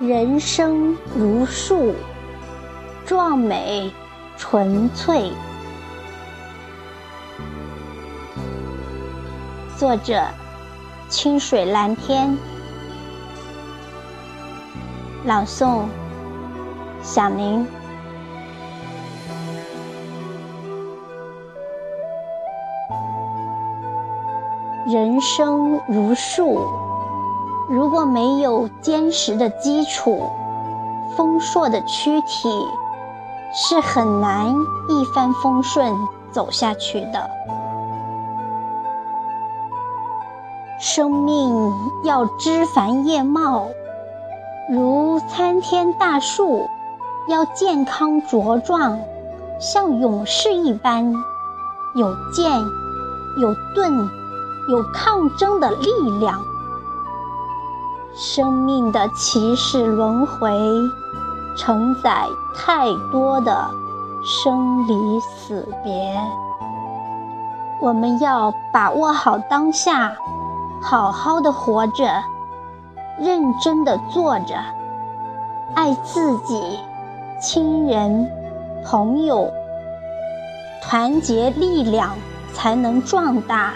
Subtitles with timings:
[0.00, 1.94] 人生如树，
[3.04, 3.92] 壮美
[4.38, 5.30] 纯粹。
[9.76, 10.24] 作者：
[11.10, 12.34] 清水蓝天。
[15.26, 15.82] 朗诵：
[17.02, 17.66] 小宁。
[24.86, 26.89] 人生如树。
[27.70, 30.28] 如果没有坚实的基础，
[31.16, 32.48] 丰硕的躯体
[33.54, 34.52] 是很难
[34.88, 35.94] 一帆风顺
[36.32, 37.30] 走下去的。
[40.80, 43.68] 生命要枝繁叶茂，
[44.68, 46.68] 如参天大树，
[47.28, 48.98] 要健康茁壮，
[49.60, 51.12] 像勇士一般，
[51.94, 52.50] 有剑，
[53.40, 54.08] 有盾，
[54.68, 56.36] 有抗争的力量。
[58.14, 60.50] 生命的起始轮回，
[61.56, 63.70] 承载太多的
[64.24, 66.20] 生离死别。
[67.80, 70.12] 我们要把握好当下，
[70.82, 72.22] 好好的活着，
[73.18, 74.54] 认真的做着，
[75.74, 76.78] 爱自己、
[77.40, 78.28] 亲人、
[78.84, 79.50] 朋友，
[80.82, 82.10] 团结力量，
[82.52, 83.72] 才能壮大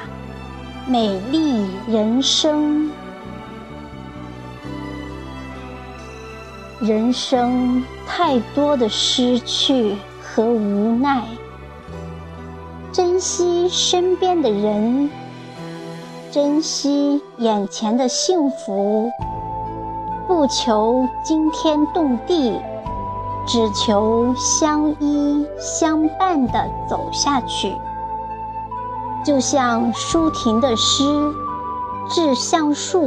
[0.87, 2.91] 美丽人生。
[6.87, 11.25] 人生太多的失去和无奈，
[12.93, 15.11] 珍惜身边的人，
[16.31, 19.11] 珍惜眼前的幸福，
[20.29, 22.61] 不求惊天动地，
[23.47, 27.75] 只求相依相伴的走下去。
[29.25, 31.03] 就像舒婷的诗
[32.11, 33.07] 《致橡树》。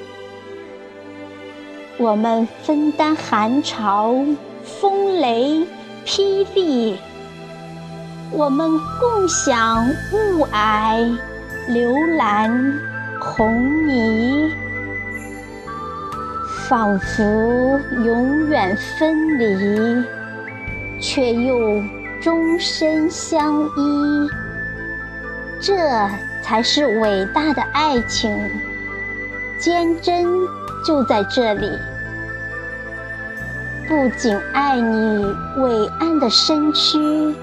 [1.97, 4.15] 我们分担寒潮、
[4.63, 5.65] 风雷、
[6.05, 6.95] 霹雳；
[8.31, 11.17] 我们共享雾霭、
[11.67, 12.73] 流岚、
[13.19, 13.53] 红
[13.85, 14.49] 霓，
[16.67, 20.03] 仿佛永远分离，
[20.99, 21.83] 却又
[22.19, 24.29] 终身相依。
[25.59, 25.77] 这
[26.41, 28.35] 才是伟大的爱情，
[29.61, 30.25] 坚贞
[30.83, 31.69] 就在这里。
[33.87, 35.23] 不仅爱你
[35.57, 37.35] 伟岸的身躯，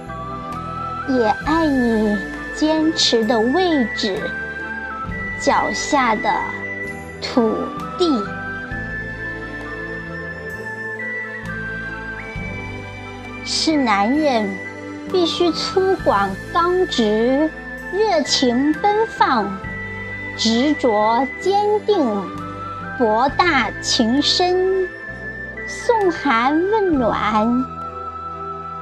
[1.06, 2.18] 也爱你
[2.56, 4.20] 坚持的位置，
[5.38, 6.28] 脚下的
[7.22, 7.54] 土
[7.96, 8.20] 地。
[13.44, 14.50] 是男人，
[15.12, 17.48] 必须粗犷刚直，
[17.92, 19.56] 热情奔放，
[20.38, 21.98] 执着坚定，
[22.96, 24.88] 博大情深。
[25.66, 27.64] 送寒问暖，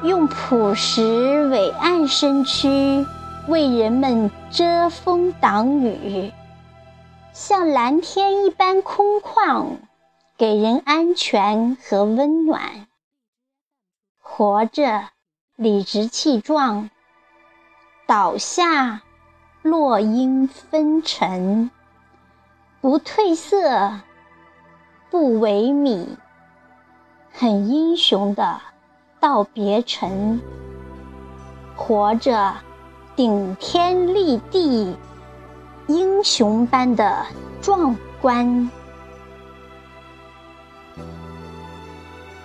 [0.03, 3.07] 用朴实伟岸身躯
[3.49, 6.31] 为人们遮风挡雨，
[7.33, 9.79] 像蓝天一般空旷，
[10.37, 12.87] 给人安全和温暖。
[14.21, 15.05] 活着
[15.57, 16.91] 理直气壮，
[18.07, 19.01] 倒下
[19.67, 21.73] 落英纷尘，
[22.81, 23.99] 不褪色，
[25.11, 26.07] 不萎靡。
[27.33, 28.61] 很英雄的
[29.19, 30.41] 道别尘，
[31.75, 32.55] 活着
[33.17, 34.97] 顶天立地，
[35.89, 37.27] 英雄般的
[37.61, 38.71] 壮观。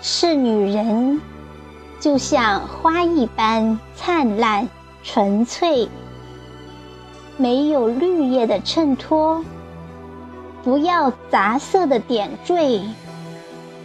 [0.01, 1.21] 是女人，
[1.99, 4.67] 就像花一般灿烂
[5.03, 5.87] 纯粹，
[7.41, 9.43] 没有绿叶的衬托，
[10.63, 12.83] 不要杂色的点缀，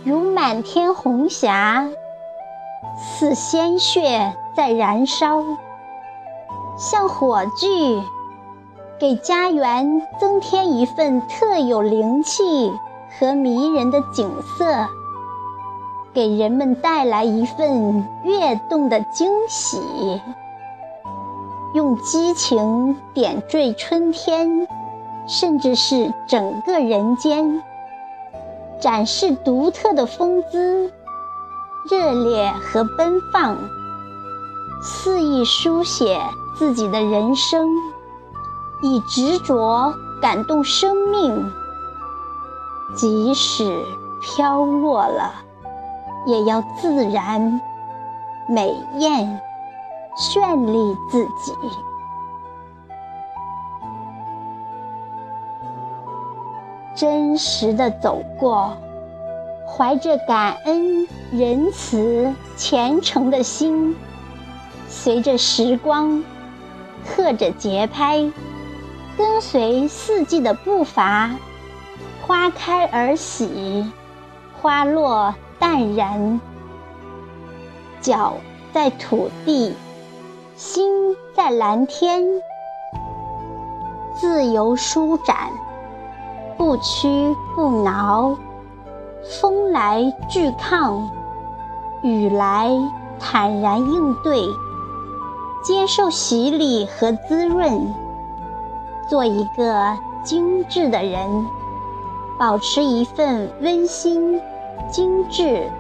[0.05, 1.89] 如满天红霞，
[3.01, 5.43] 似鲜血在燃烧，
[6.77, 8.05] 像火炬，
[9.01, 12.71] 给家园增添一份特有灵气
[13.19, 14.87] 和迷人的景色，
[16.13, 19.81] 给人们带来一份跃动的惊喜。
[21.75, 24.67] 用激情点缀春天，
[25.29, 27.63] 甚至是整个人间，
[28.81, 30.91] 展示独特的风姿，
[31.91, 33.59] 热烈和奔放，
[34.83, 36.21] 肆意书写
[36.57, 37.69] 自己的人生，
[38.83, 39.93] 以执着
[40.23, 41.53] 感动生命。
[42.97, 43.85] 即使
[44.23, 45.35] 飘落了，
[46.25, 47.61] 也要自然
[48.49, 49.41] 美艳。
[50.17, 51.53] 绚丽自己，
[56.95, 58.75] 真实的走过，
[59.69, 63.95] 怀着感恩、仁慈、虔诚的心，
[64.89, 66.25] 随着时光，
[67.05, 68.33] 和着节拍，
[69.19, 71.31] 跟随四季的步伐，
[72.27, 73.93] 花开而喜，
[74.63, 76.41] 花落淡然，
[78.01, 78.33] 脚
[78.73, 79.75] 在土地。
[80.57, 82.25] 心在蓝天，
[84.15, 85.37] 自由舒展，
[86.57, 88.35] 不屈不挠。
[89.39, 91.11] 风来拒抗，
[92.03, 92.71] 雨来
[93.21, 94.47] 坦然应对，
[95.63, 97.95] 接受洗礼和滋润，
[99.11, 99.95] 做一个
[100.25, 101.47] 精致的人，
[102.39, 104.41] 保持一份温馨、
[104.91, 105.71] 精致，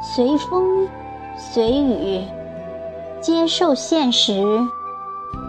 [0.00, 0.86] 随风
[1.36, 2.24] 随雨。
[3.22, 4.66] 接受现实，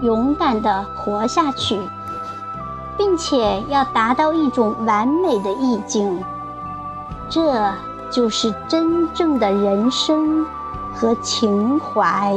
[0.02, 1.82] 勇敢地活下去，
[2.96, 6.24] 并且要达到一种完美的意境，
[7.28, 7.74] 这
[8.12, 10.46] 就是真正的人生
[10.94, 12.36] 和情怀。